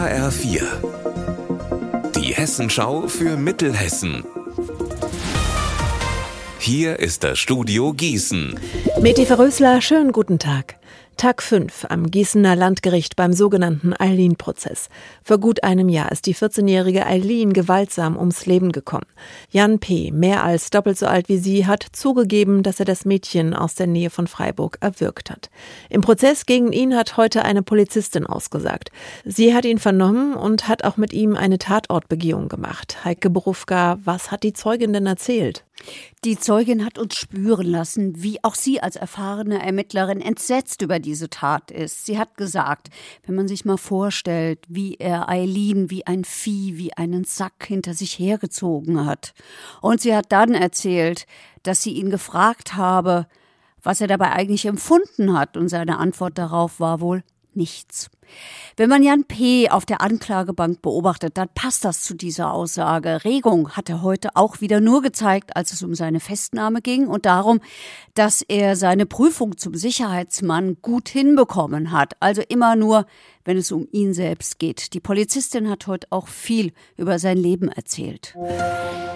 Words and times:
HR4. 0.00 0.62
Die 2.16 2.32
Hessenschau 2.32 3.06
für 3.06 3.36
Mittelhessen. 3.36 4.24
Hier 6.58 6.98
ist 6.98 7.22
das 7.22 7.38
Studio 7.38 7.92
Gießen. 7.92 8.58
Meti 9.02 9.26
Verrösler, 9.26 9.82
schönen 9.82 10.12
guten 10.12 10.38
Tag. 10.38 10.79
Tag 11.20 11.42
5 11.42 11.84
am 11.90 12.10
Gießener 12.10 12.56
Landgericht 12.56 13.14
beim 13.14 13.34
sogenannten 13.34 13.92
Eileen-Prozess. 13.92 14.88
Vor 15.22 15.36
gut 15.36 15.62
einem 15.62 15.90
Jahr 15.90 16.10
ist 16.10 16.24
die 16.24 16.34
14-jährige 16.34 17.04
Eileen 17.04 17.52
gewaltsam 17.52 18.16
ums 18.16 18.46
Leben 18.46 18.72
gekommen. 18.72 19.04
Jan 19.50 19.80
P., 19.80 20.12
mehr 20.12 20.42
als 20.44 20.70
doppelt 20.70 20.96
so 20.96 21.04
alt 21.04 21.28
wie 21.28 21.36
sie, 21.36 21.66
hat 21.66 21.84
zugegeben, 21.92 22.62
dass 22.62 22.80
er 22.80 22.86
das 22.86 23.04
Mädchen 23.04 23.52
aus 23.52 23.74
der 23.74 23.86
Nähe 23.86 24.08
von 24.08 24.28
Freiburg 24.28 24.78
erwürgt 24.80 25.30
hat. 25.30 25.50
Im 25.90 26.00
Prozess 26.00 26.46
gegen 26.46 26.72
ihn 26.72 26.96
hat 26.96 27.18
heute 27.18 27.44
eine 27.44 27.62
Polizistin 27.62 28.24
ausgesagt. 28.24 28.90
Sie 29.26 29.54
hat 29.54 29.66
ihn 29.66 29.78
vernommen 29.78 30.32
und 30.32 30.68
hat 30.68 30.84
auch 30.84 30.96
mit 30.96 31.12
ihm 31.12 31.36
eine 31.36 31.58
Tatortbegehung 31.58 32.48
gemacht. 32.48 33.04
Heike 33.04 33.28
Berufka, 33.28 33.98
was 34.02 34.30
hat 34.30 34.42
die 34.42 34.54
Zeugin 34.54 34.94
denn 34.94 35.04
erzählt? 35.04 35.66
Die 36.24 36.38
Zeugin 36.38 36.84
hat 36.84 36.98
uns 36.98 37.16
spüren 37.16 37.66
lassen, 37.66 38.22
wie 38.22 38.42
auch 38.44 38.54
sie 38.54 38.82
als 38.82 38.96
erfahrene 38.96 39.62
Ermittlerin 39.62 40.20
entsetzt 40.20 40.82
über 40.82 40.98
diese 41.10 41.28
Tat 41.28 41.72
ist. 41.72 42.06
Sie 42.06 42.18
hat 42.18 42.36
gesagt, 42.36 42.88
wenn 43.26 43.34
man 43.34 43.48
sich 43.48 43.64
mal 43.64 43.76
vorstellt, 43.76 44.60
wie 44.68 44.94
er 44.94 45.28
Eileen 45.28 45.90
wie 45.90 46.06
ein 46.06 46.24
Vieh, 46.24 46.78
wie 46.78 46.96
einen 46.96 47.24
Sack 47.24 47.66
hinter 47.66 47.94
sich 47.94 48.16
hergezogen 48.16 49.04
hat. 49.04 49.34
Und 49.80 50.00
sie 50.00 50.14
hat 50.14 50.30
dann 50.30 50.54
erzählt, 50.54 51.26
dass 51.64 51.82
sie 51.82 51.94
ihn 51.94 52.10
gefragt 52.10 52.76
habe, 52.76 53.26
was 53.82 54.00
er 54.00 54.06
dabei 54.06 54.30
eigentlich 54.30 54.66
empfunden 54.66 55.36
hat, 55.36 55.56
und 55.56 55.68
seine 55.68 55.98
Antwort 55.98 56.38
darauf 56.38 56.78
war 56.78 57.00
wohl 57.00 57.24
nichts. 57.54 58.08
Wenn 58.76 58.88
man 58.88 59.02
Jan 59.02 59.24
P. 59.24 59.68
auf 59.68 59.84
der 59.84 60.00
Anklagebank 60.00 60.82
beobachtet, 60.82 61.36
dann 61.36 61.48
passt 61.54 61.84
das 61.84 62.02
zu 62.02 62.14
dieser 62.14 62.52
Aussage. 62.52 63.24
Regung 63.24 63.70
hat 63.70 63.88
er 63.88 64.02
heute 64.02 64.30
auch 64.34 64.60
wieder 64.60 64.80
nur 64.80 65.02
gezeigt, 65.02 65.56
als 65.56 65.72
es 65.72 65.82
um 65.82 65.94
seine 65.94 66.20
Festnahme 66.20 66.80
ging 66.80 67.06
und 67.06 67.26
darum, 67.26 67.60
dass 68.14 68.42
er 68.42 68.76
seine 68.76 69.06
Prüfung 69.06 69.58
zum 69.58 69.74
Sicherheitsmann 69.74 70.76
gut 70.82 71.08
hinbekommen 71.08 71.92
hat. 71.92 72.14
Also 72.20 72.42
immer 72.48 72.76
nur, 72.76 73.06
wenn 73.44 73.56
es 73.56 73.72
um 73.72 73.88
ihn 73.92 74.14
selbst 74.14 74.58
geht. 74.58 74.94
Die 74.94 75.00
Polizistin 75.00 75.68
hat 75.68 75.86
heute 75.86 76.06
auch 76.10 76.28
viel 76.28 76.72
über 76.96 77.18
sein 77.18 77.36
Leben 77.36 77.68
erzählt. 77.68 78.34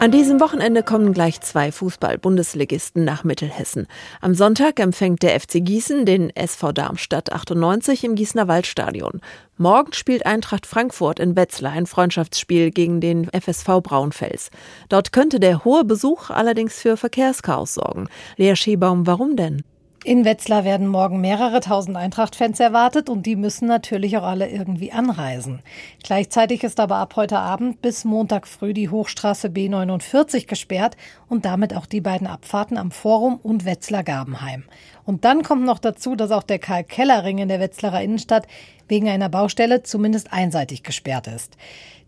An 0.00 0.10
diesem 0.10 0.40
Wochenende 0.40 0.82
kommen 0.82 1.12
gleich 1.12 1.42
zwei 1.42 1.70
Fußball-Bundesligisten 1.70 3.04
nach 3.04 3.22
Mittelhessen. 3.22 3.86
Am 4.22 4.34
Sonntag 4.34 4.80
empfängt 4.80 5.22
der 5.22 5.38
FC 5.38 5.62
Gießen 5.62 6.06
den 6.06 6.34
SV 6.34 6.72
Darmstadt 6.72 7.32
98 7.32 8.04
im 8.04 8.14
Gießener 8.14 8.48
Waldstadion. 8.48 9.20
Morgen 9.58 9.92
spielt 9.92 10.24
Eintracht 10.24 10.64
Frankfurt 10.64 11.20
in 11.20 11.36
Wetzlar 11.36 11.72
ein 11.72 11.84
Freundschaftsspiel 11.84 12.70
gegen 12.70 13.02
den 13.02 13.28
FSV 13.28 13.82
Braunfels. 13.82 14.50
Dort 14.88 15.12
könnte 15.12 15.38
der 15.38 15.66
hohe 15.66 15.84
Besuch 15.84 16.30
allerdings 16.30 16.80
für 16.80 16.96
Verkehrschaos 16.96 17.74
sorgen. 17.74 18.08
Lea 18.38 18.56
Schiebaum, 18.56 19.06
warum 19.06 19.36
denn? 19.36 19.64
In 20.02 20.24
Wetzlar 20.24 20.64
werden 20.64 20.86
morgen 20.86 21.20
mehrere 21.20 21.60
tausend 21.60 21.94
Eintracht-Fans 21.94 22.58
erwartet 22.58 23.10
und 23.10 23.26
die 23.26 23.36
müssen 23.36 23.68
natürlich 23.68 24.16
auch 24.16 24.22
alle 24.22 24.48
irgendwie 24.48 24.92
anreisen. 24.92 25.60
Gleichzeitig 26.02 26.64
ist 26.64 26.80
aber 26.80 26.96
ab 26.96 27.16
heute 27.16 27.38
Abend 27.38 27.82
bis 27.82 28.06
Montag 28.06 28.48
früh 28.48 28.72
die 28.72 28.88
Hochstraße 28.88 29.48
B49 29.48 30.46
gesperrt 30.46 30.96
und 31.28 31.44
damit 31.44 31.76
auch 31.76 31.84
die 31.84 32.00
beiden 32.00 32.26
Abfahrten 32.26 32.78
am 32.78 32.92
Forum 32.92 33.38
und 33.42 33.66
Wetzlar-Gabenheim. 33.66 34.64
Und 35.10 35.24
dann 35.24 35.42
kommt 35.42 35.64
noch 35.64 35.80
dazu, 35.80 36.14
dass 36.14 36.30
auch 36.30 36.44
der 36.44 36.60
Karl-Keller-Ring 36.60 37.38
in 37.38 37.48
der 37.48 37.58
Wetzlarer 37.58 38.00
Innenstadt 38.00 38.46
wegen 38.86 39.08
einer 39.08 39.28
Baustelle 39.28 39.82
zumindest 39.82 40.32
einseitig 40.32 40.84
gesperrt 40.84 41.26
ist. 41.26 41.56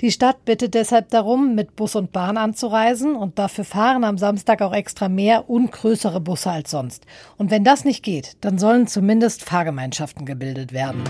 Die 0.00 0.12
Stadt 0.12 0.44
bittet 0.44 0.74
deshalb 0.74 1.10
darum, 1.10 1.56
mit 1.56 1.74
Bus 1.74 1.96
und 1.96 2.12
Bahn 2.12 2.36
anzureisen 2.36 3.16
und 3.16 3.40
dafür 3.40 3.64
fahren 3.64 4.04
am 4.04 4.18
Samstag 4.18 4.62
auch 4.62 4.72
extra 4.72 5.08
mehr 5.08 5.50
und 5.50 5.72
größere 5.72 6.20
Busse 6.20 6.52
als 6.52 6.70
sonst. 6.70 7.04
Und 7.38 7.50
wenn 7.50 7.64
das 7.64 7.84
nicht 7.84 8.04
geht, 8.04 8.36
dann 8.40 8.58
sollen 8.58 8.86
zumindest 8.86 9.42
Fahrgemeinschaften 9.42 10.24
gebildet 10.24 10.72
werden. 10.72 11.02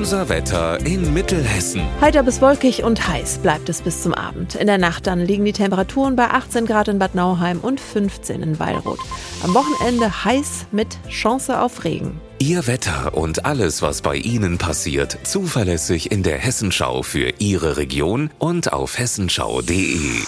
Unser 0.00 0.30
Wetter 0.30 0.80
in 0.86 1.12
Mittelhessen. 1.12 1.82
Heiter 2.00 2.22
bis 2.22 2.40
wolkig 2.40 2.82
und 2.84 3.06
heiß 3.06 3.36
bleibt 3.36 3.68
es 3.68 3.82
bis 3.82 4.02
zum 4.02 4.14
Abend. 4.14 4.54
In 4.54 4.66
der 4.66 4.78
Nacht 4.78 5.06
dann 5.06 5.20
liegen 5.20 5.44
die 5.44 5.52
Temperaturen 5.52 6.16
bei 6.16 6.30
18 6.30 6.64
Grad 6.64 6.88
in 6.88 6.98
Bad 6.98 7.14
Nauheim 7.14 7.58
und 7.60 7.80
15 7.80 8.42
in 8.42 8.58
Weilroth. 8.58 8.98
Am 9.44 9.52
Wochenende 9.52 10.24
heiß 10.24 10.68
mit 10.72 10.96
Chance 11.10 11.60
auf 11.60 11.84
Regen. 11.84 12.18
Ihr 12.38 12.66
Wetter 12.66 13.12
und 13.12 13.44
alles, 13.44 13.82
was 13.82 14.00
bei 14.00 14.16
Ihnen 14.16 14.56
passiert, 14.56 15.18
zuverlässig 15.24 16.10
in 16.10 16.22
der 16.22 16.38
Hessenschau 16.38 17.02
für 17.02 17.34
Ihre 17.38 17.76
Region 17.76 18.30
und 18.38 18.72
auf 18.72 18.98
hessenschau.de. 18.98 20.22